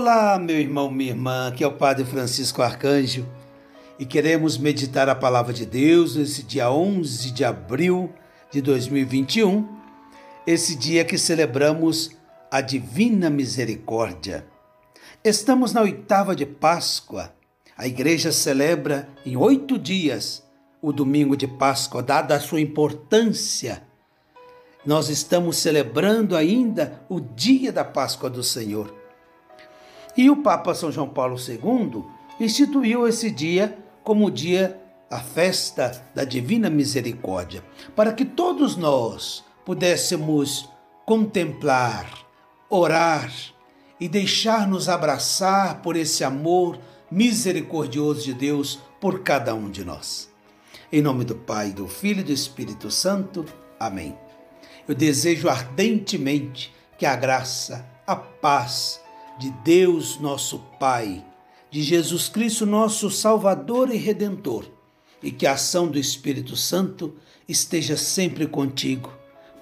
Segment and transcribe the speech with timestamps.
[0.00, 3.26] Olá, meu irmão, minha irmã, aqui é o Padre Francisco Arcanjo
[3.98, 8.12] e queremos meditar a palavra de Deus nesse dia 11 de abril
[8.48, 9.68] de 2021,
[10.46, 12.12] esse dia que celebramos
[12.48, 14.46] a Divina Misericórdia.
[15.24, 17.34] Estamos na oitava de Páscoa.
[17.76, 20.44] A igreja celebra em oito dias
[20.80, 23.82] o domingo de Páscoa, dada a sua importância.
[24.86, 28.97] Nós estamos celebrando ainda o dia da Páscoa do Senhor.
[30.18, 32.02] E o Papa São João Paulo II
[32.40, 37.62] instituiu esse dia como dia, a festa da Divina Misericórdia,
[37.94, 40.68] para que todos nós pudéssemos
[41.06, 42.10] contemplar,
[42.68, 43.32] orar
[44.00, 50.28] e deixar-nos abraçar por esse amor misericordioso de Deus por cada um de nós.
[50.90, 53.44] Em nome do Pai, do Filho e do Espírito Santo.
[53.78, 54.18] Amém.
[54.88, 59.00] Eu desejo ardentemente que a graça, a paz,
[59.38, 61.24] de Deus nosso Pai,
[61.70, 64.64] de Jesus Cristo nosso Salvador e Redentor,
[65.22, 67.14] e que a ação do Espírito Santo
[67.48, 69.12] esteja sempre contigo,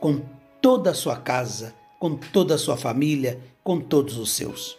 [0.00, 0.22] com
[0.60, 4.78] toda a sua casa, com toda a sua família, com todos os seus.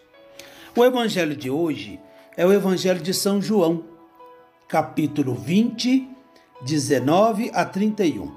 [0.76, 2.00] O evangelho de hoje
[2.36, 3.84] é o evangelho de São João,
[4.68, 6.08] capítulo 20,
[6.62, 8.32] 19 a 31.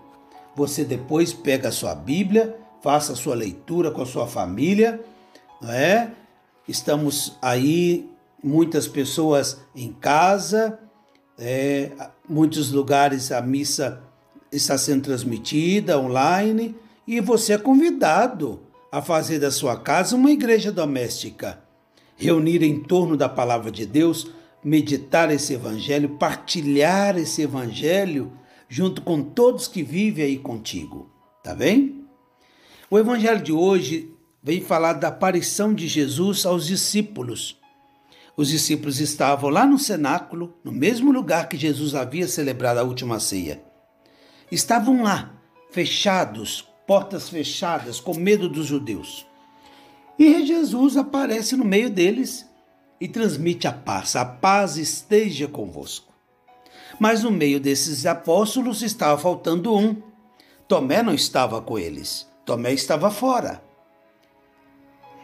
[0.54, 5.00] Você depois pega a sua Bíblia, faça a sua leitura com a sua família,
[5.60, 6.12] não é?
[6.70, 8.08] Estamos aí,
[8.40, 10.78] muitas pessoas em casa,
[11.36, 11.90] é,
[12.28, 14.00] muitos lugares a missa
[14.52, 16.76] está sendo transmitida online
[17.08, 18.60] e você é convidado
[18.92, 21.60] a fazer da sua casa uma igreja doméstica.
[22.14, 24.30] Reunir em torno da palavra de Deus,
[24.62, 28.30] meditar esse evangelho, partilhar esse evangelho
[28.68, 31.10] junto com todos que vivem aí contigo.
[31.42, 32.04] Tá bem?
[32.88, 34.09] O evangelho de hoje
[34.42, 37.58] vem falar da aparição de Jesus aos discípulos.
[38.36, 43.20] Os discípulos estavam lá no cenáculo, no mesmo lugar que Jesus havia celebrado a última
[43.20, 43.62] ceia.
[44.50, 45.34] Estavam lá,
[45.70, 49.26] fechados, portas fechadas, com medo dos judeus.
[50.18, 52.46] E Jesus aparece no meio deles
[53.00, 54.16] e transmite a paz.
[54.16, 56.12] A paz esteja convosco.
[56.98, 60.02] Mas no meio desses apóstolos estava faltando um.
[60.68, 62.28] Tomé não estava com eles.
[62.44, 63.62] Tomé estava fora.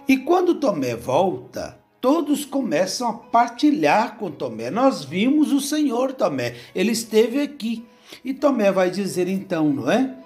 [0.09, 4.71] E quando Tomé volta, todos começam a partilhar com Tomé.
[4.71, 7.85] Nós vimos o Senhor Tomé, ele esteve aqui.
[8.25, 10.17] E Tomé vai dizer então, não é?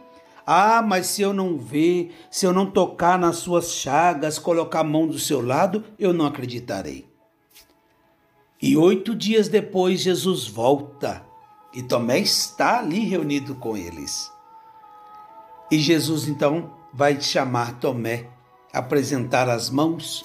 [0.47, 4.85] Ah, mas se eu não ver, se eu não tocar nas suas chagas, colocar a
[4.85, 7.07] mão do seu lado, eu não acreditarei.
[8.61, 11.25] E oito dias depois, Jesus volta
[11.73, 14.31] e Tomé está ali reunido com eles.
[15.71, 18.27] E Jesus então vai chamar Tomé
[18.73, 20.25] apresentar as mãos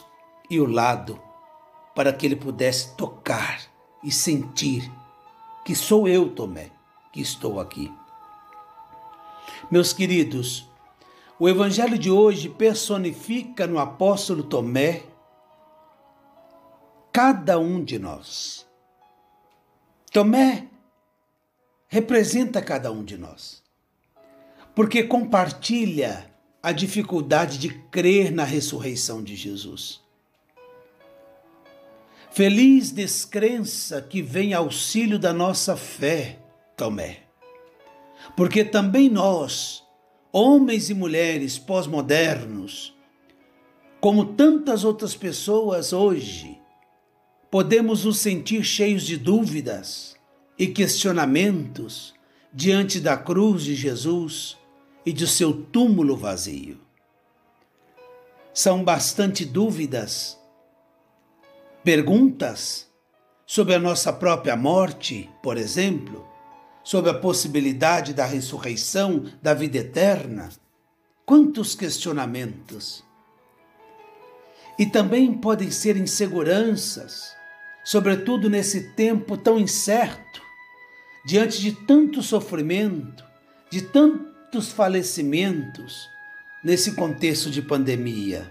[0.49, 1.19] e o lado
[1.95, 3.61] para que ele pudesse tocar
[4.03, 4.91] e sentir
[5.63, 6.69] que sou eu, Tomé,
[7.11, 7.91] que estou aqui.
[9.71, 10.69] Meus queridos,
[11.39, 15.03] o evangelho de hoje personifica no apóstolo Tomé
[17.11, 18.67] cada um de nós.
[20.11, 20.67] Tomé
[21.87, 23.63] representa cada um de nós,
[24.75, 26.34] porque compartilha
[26.65, 30.01] a dificuldade de crer na ressurreição de Jesus.
[32.31, 36.39] Feliz descrença que vem auxílio da nossa fé,
[36.75, 37.19] Tomé.
[38.35, 39.83] Porque também nós,
[40.33, 42.97] homens e mulheres pós-modernos,
[44.01, 46.59] como tantas outras pessoas hoje,
[47.51, 50.15] podemos nos sentir cheios de dúvidas
[50.57, 52.15] e questionamentos
[52.51, 54.57] diante da cruz de Jesus
[55.05, 56.79] e de seu túmulo vazio.
[58.53, 60.39] São bastante dúvidas,
[61.83, 62.89] perguntas
[63.45, 66.27] sobre a nossa própria morte, por exemplo,
[66.83, 70.49] sobre a possibilidade da ressurreição, da vida eterna.
[71.25, 73.03] Quantos questionamentos!
[74.77, 77.33] E também podem ser inseguranças,
[77.83, 80.41] sobretudo nesse tempo tão incerto,
[81.25, 83.23] diante de tanto sofrimento,
[83.69, 86.09] de tanto muitos falecimentos
[86.63, 88.49] nesse contexto de pandemia.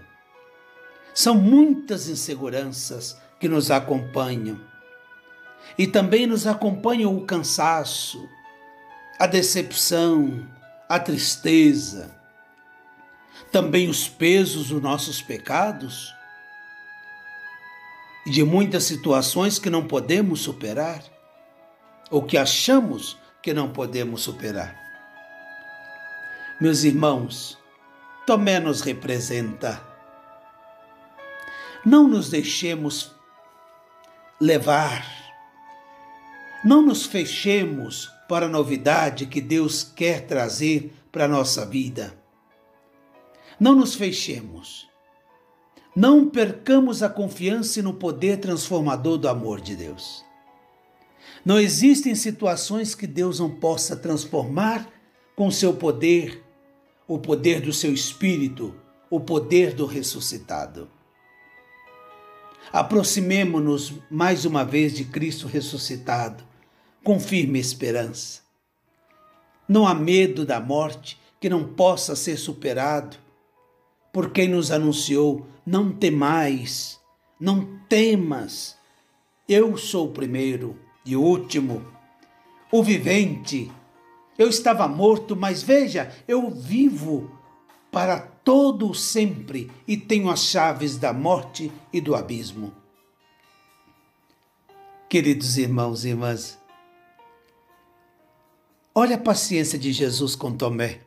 [1.15, 4.61] São muitas inseguranças que nos acompanham.
[5.75, 8.29] E também nos acompanham o cansaço,
[9.17, 10.47] a decepção,
[10.87, 12.15] a tristeza,
[13.51, 16.13] também os pesos dos nossos pecados
[18.27, 21.03] e de muitas situações que não podemos superar
[22.11, 24.84] ou que achamos que não podemos superar.
[26.59, 27.57] Meus irmãos,
[28.25, 29.81] Tomé nos representa.
[31.85, 33.11] Não nos deixemos
[34.39, 35.05] levar,
[36.63, 42.17] não nos fechemos para a novidade que Deus quer trazer para a nossa vida.
[43.59, 44.89] Não nos fechemos.
[45.93, 50.23] Não percamos a confiança no poder transformador do amor de Deus.
[51.45, 54.87] Não existem situações que Deus não possa transformar
[55.35, 56.44] com seu poder,
[57.07, 58.73] o poder do seu espírito,
[59.09, 60.89] o poder do ressuscitado.
[62.71, 66.43] Aproximemo-nos mais uma vez de Cristo ressuscitado,
[67.03, 68.41] com firme esperança.
[69.67, 73.17] Não há medo da morte que não possa ser superado,
[74.11, 76.99] por quem nos anunciou: não temais,
[77.39, 78.75] não temas,
[79.47, 81.85] eu sou o primeiro e o último,
[82.71, 83.71] o vivente.
[84.37, 87.31] Eu estava morto, mas veja, eu vivo
[87.91, 92.73] para todo sempre e tenho as chaves da morte e do abismo.
[95.07, 96.59] Queridos irmãos e irmãs,
[98.93, 100.99] olha a paciência de Jesus com Tomé.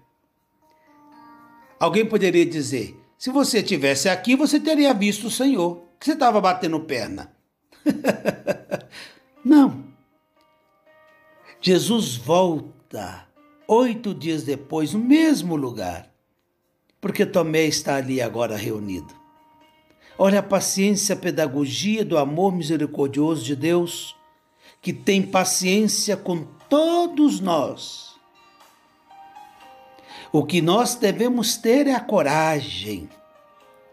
[1.79, 6.41] Alguém poderia dizer: se você tivesse aqui, você teria visto o Senhor, que você estava
[6.41, 7.37] batendo perna.
[9.45, 9.85] Não.
[11.61, 12.78] Jesus volta
[13.67, 16.08] oito dias depois, no mesmo lugar
[17.00, 19.14] porque Tomé está ali agora reunido.
[20.19, 24.17] Olha a paciência, a pedagogia do amor misericordioso de Deus,
[24.82, 28.17] que tem paciência com todos nós.
[30.32, 33.08] O que nós devemos ter é a coragem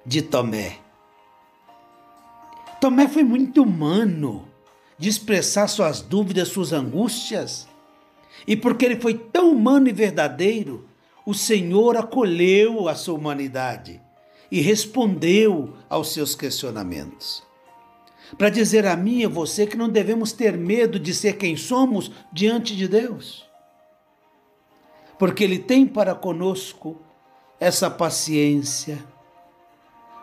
[0.06, 0.80] de Tomé.
[2.82, 4.48] Tomé foi muito humano
[4.98, 7.68] de expressar suas dúvidas, suas angústias.
[8.48, 10.88] E porque ele foi tão humano e verdadeiro,
[11.26, 14.02] o Senhor acolheu a sua humanidade
[14.52, 17.44] e respondeu aos seus questionamentos.
[18.38, 21.56] Para dizer a mim e a você que não devemos ter medo de ser quem
[21.56, 23.46] somos diante de Deus.
[25.18, 27.02] Porque Ele tem para conosco
[27.60, 29.04] essa paciência.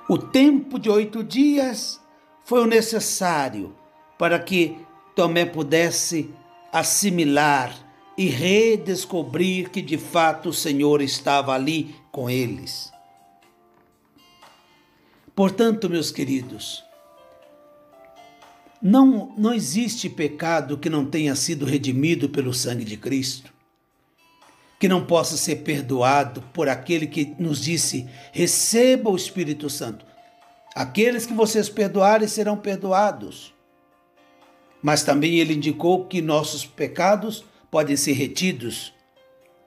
[0.09, 2.01] O tempo de oito dias
[2.45, 3.75] foi o necessário
[4.19, 4.77] para que
[5.15, 6.31] Tomé pudesse
[6.73, 7.75] assimilar
[8.17, 12.93] e redescobrir que de fato o Senhor estava ali com eles.
[15.35, 16.85] Portanto, meus queridos,
[18.83, 23.53] não, não existe pecado que não tenha sido redimido pelo sangue de Cristo,
[24.79, 30.05] que não possa ser perdoado por aquele que nos disse: receba o Espírito Santo.
[30.75, 33.55] Aqueles que vocês perdoarem serão perdoados.
[34.83, 38.93] Mas também ele indicou que nossos pecados podem ser retidos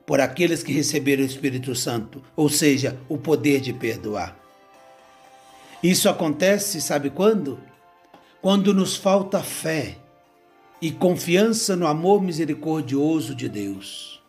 [0.05, 4.37] por aqueles que receberam o Espírito Santo, ou seja, o poder de perdoar.
[5.81, 7.59] Isso acontece, sabe quando?
[8.43, 9.97] Quando nos falta fé
[10.79, 14.21] e confiança no amor misericordioso de Deus.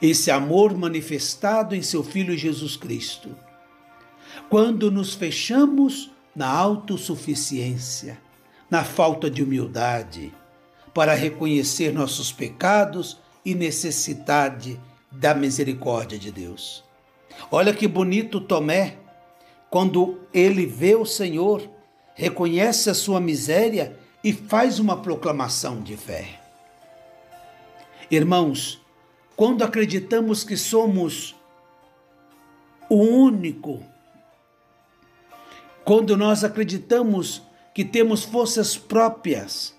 [0.00, 3.36] Esse amor manifestado em seu Filho Jesus Cristo.
[4.48, 8.18] Quando nos fechamos na autossuficiência,
[8.70, 10.32] na falta de humildade,
[10.94, 14.80] para reconhecer nossos pecados e necessidade
[15.10, 16.84] da misericórdia de Deus.
[17.50, 18.96] Olha que bonito Tomé,
[19.68, 21.68] quando ele vê o Senhor,
[22.14, 26.40] reconhece a sua miséria e faz uma proclamação de fé.
[28.10, 28.80] Irmãos,
[29.34, 31.34] quando acreditamos que somos
[32.88, 33.82] o único,
[35.84, 37.42] quando nós acreditamos
[37.74, 39.74] que temos forças próprias,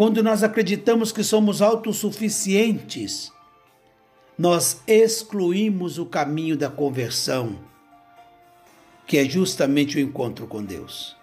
[0.00, 3.30] quando nós acreditamos que somos autossuficientes,
[4.38, 7.60] nós excluímos o caminho da conversão,
[9.06, 11.14] que é justamente o encontro com Deus.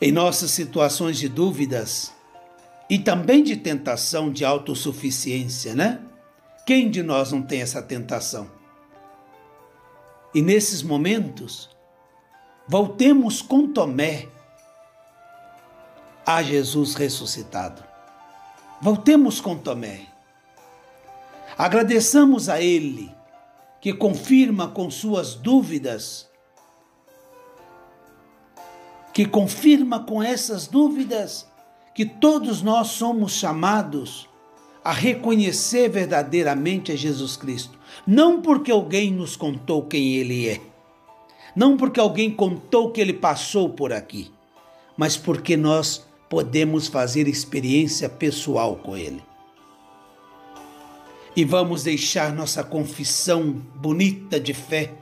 [0.00, 2.10] Em nossas situações de dúvidas
[2.88, 6.00] e também de tentação de autossuficiência, né?
[6.64, 8.50] Quem de nós não tem essa tentação?
[10.34, 11.68] E nesses momentos,
[12.66, 14.32] voltemos com Tomé
[16.26, 17.82] a Jesus ressuscitado.
[18.80, 20.06] Voltemos com Tomé.
[21.56, 23.14] Agradeçamos a Ele,
[23.80, 26.28] que confirma com suas dúvidas,
[29.12, 31.46] que confirma com essas dúvidas
[31.94, 34.28] que todos nós somos chamados
[34.82, 37.78] a reconhecer verdadeiramente a Jesus Cristo.
[38.06, 40.60] Não porque alguém nos contou quem Ele é,
[41.54, 44.32] não porque alguém contou que Ele passou por aqui,
[44.96, 49.22] mas porque nós podemos fazer experiência pessoal com Ele.
[51.36, 54.94] E vamos deixar nossa confissão bonita de fé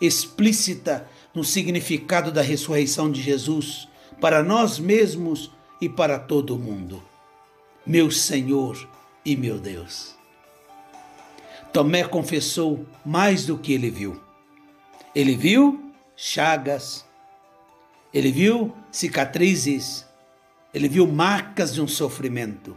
[0.00, 3.88] explícita no significado da ressurreição de Jesus
[4.20, 5.50] para nós mesmos
[5.80, 7.02] e para todo o mundo.
[7.84, 8.88] Meu Senhor
[9.24, 10.14] e meu Deus.
[11.72, 14.20] Tomé confessou mais do que ele viu.
[15.16, 17.04] Ele viu chagas,
[18.14, 20.08] ele viu cicatrizes,
[20.72, 22.76] ele viu marcas de um sofrimento,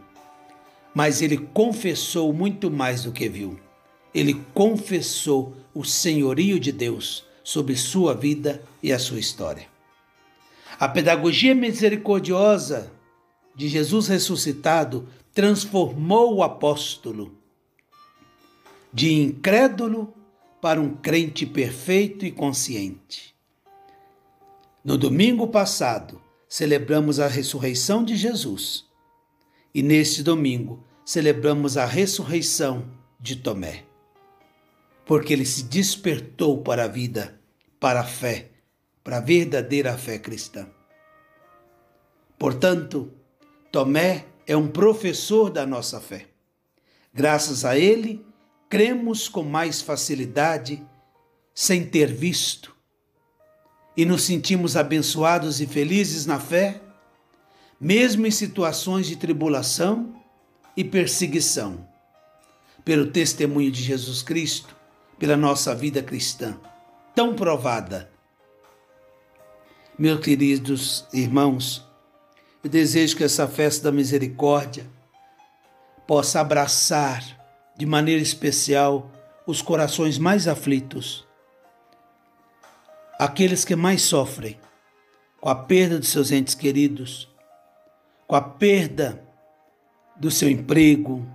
[0.93, 3.59] mas ele confessou muito mais do que viu.
[4.13, 9.67] Ele confessou o senhorio de Deus sobre sua vida e a sua história.
[10.79, 12.91] A pedagogia misericordiosa
[13.55, 17.37] de Jesus ressuscitado transformou o apóstolo
[18.91, 20.13] de incrédulo
[20.61, 23.33] para um crente perfeito e consciente.
[24.83, 26.21] No domingo passado,
[26.53, 28.85] celebramos a ressurreição de Jesus
[29.73, 32.85] e neste domingo celebramos a ressurreição
[33.19, 33.85] de Tomé,
[35.03, 37.41] porque ele se despertou para a vida,
[37.79, 38.51] para a fé,
[39.03, 40.69] para a verdadeira fé cristã.
[42.37, 43.11] Portanto,
[43.71, 46.27] Tomé é um professor da nossa fé.
[47.11, 48.23] Graças a ele,
[48.69, 50.85] cremos com mais facilidade,
[51.51, 52.72] sem ter visto,
[53.95, 56.81] e nos sentimos abençoados e felizes na fé,
[57.79, 60.15] mesmo em situações de tribulação
[60.75, 61.87] e perseguição,
[62.83, 64.75] pelo testemunho de Jesus Cristo,
[65.19, 66.57] pela nossa vida cristã,
[67.13, 68.09] tão provada.
[69.97, 71.87] Meus queridos irmãos,
[72.63, 74.85] eu desejo que essa festa da misericórdia
[76.07, 77.23] possa abraçar
[77.77, 79.11] de maneira especial
[79.45, 81.27] os corações mais aflitos,
[83.19, 84.59] aqueles que mais sofrem
[85.39, 87.29] com a perda de seus entes queridos,
[88.25, 89.23] com a perda
[90.15, 91.27] do seu emprego,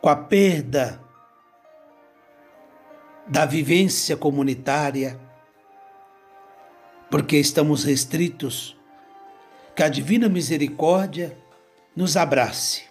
[0.00, 1.00] com a perda
[3.26, 5.18] da vivência comunitária,
[7.10, 8.76] porque estamos restritos,
[9.76, 11.36] que a divina misericórdia
[11.94, 12.84] nos abrace.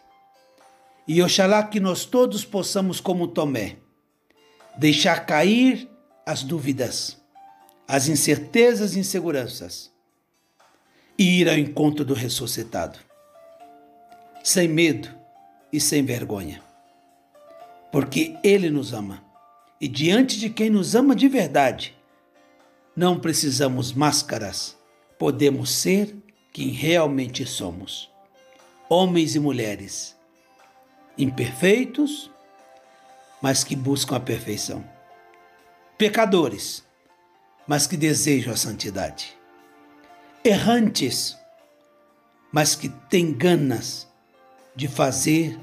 [1.07, 3.77] E oxalá que nós todos possamos, como Tomé,
[4.77, 5.90] deixar cair
[6.31, 7.17] as dúvidas,
[7.85, 9.91] as incertezas e inseguranças
[11.17, 12.97] e ir ao encontro do ressuscitado,
[14.41, 15.13] sem medo
[15.73, 16.63] e sem vergonha,
[17.91, 19.21] porque Ele nos ama.
[19.79, 21.97] E diante de quem nos ama de verdade,
[22.95, 24.77] não precisamos máscaras,
[25.19, 26.15] podemos ser
[26.53, 28.09] quem realmente somos,
[28.89, 30.15] homens e mulheres
[31.17, 32.31] imperfeitos,
[33.41, 35.00] mas que buscam a perfeição.
[36.01, 36.83] Pecadores,
[37.67, 39.37] mas que desejam a santidade.
[40.43, 41.37] Errantes,
[42.51, 44.07] mas que têm ganas
[44.75, 45.59] de fazer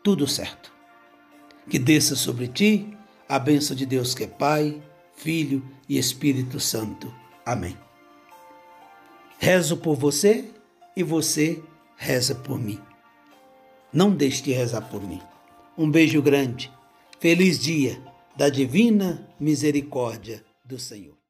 [0.00, 0.72] tudo certo.
[1.68, 2.96] Que desça sobre ti
[3.28, 4.80] a bênção de Deus que é Pai,
[5.16, 7.12] Filho e Espírito Santo.
[7.44, 7.76] Amém.
[9.40, 10.44] Rezo por você
[10.94, 11.60] e você
[11.96, 12.80] reza por mim.
[13.92, 15.20] Não deixe de rezar por mim.
[15.76, 16.72] Um beijo grande.
[17.18, 21.23] Feliz dia da divina misericórdia do Senhor.